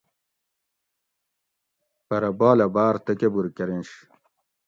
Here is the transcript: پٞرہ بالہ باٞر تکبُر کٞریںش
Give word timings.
پٞرہ 2.07 2.31
بالہ 2.39 2.67
باٞر 2.73 2.95
تکبُر 3.05 3.45
کٞریںش 3.55 3.89